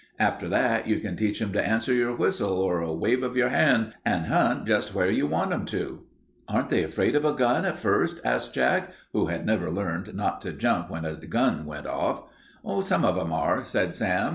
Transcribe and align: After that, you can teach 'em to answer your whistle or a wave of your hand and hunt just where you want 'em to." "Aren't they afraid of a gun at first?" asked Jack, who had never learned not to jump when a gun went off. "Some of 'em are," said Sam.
After 0.17 0.47
that, 0.49 0.87
you 0.87 0.99
can 0.99 1.15
teach 1.15 1.43
'em 1.43 1.53
to 1.53 1.63
answer 1.63 1.93
your 1.93 2.15
whistle 2.15 2.57
or 2.59 2.79
a 2.81 2.91
wave 2.91 3.21
of 3.21 3.37
your 3.37 3.49
hand 3.49 3.93
and 4.03 4.25
hunt 4.25 4.65
just 4.65 4.95
where 4.95 5.11
you 5.11 5.27
want 5.27 5.53
'em 5.53 5.63
to." 5.65 6.01
"Aren't 6.47 6.69
they 6.69 6.81
afraid 6.83 7.15
of 7.15 7.23
a 7.23 7.33
gun 7.33 7.65
at 7.65 7.77
first?" 7.77 8.19
asked 8.25 8.51
Jack, 8.55 8.93
who 9.13 9.27
had 9.27 9.45
never 9.45 9.69
learned 9.69 10.15
not 10.15 10.41
to 10.41 10.53
jump 10.53 10.89
when 10.89 11.05
a 11.05 11.13
gun 11.13 11.67
went 11.67 11.85
off. 11.85 12.23
"Some 12.81 13.05
of 13.05 13.15
'em 13.15 13.31
are," 13.31 13.63
said 13.63 13.93
Sam. 13.93 14.29